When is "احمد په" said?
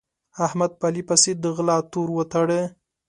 0.45-0.85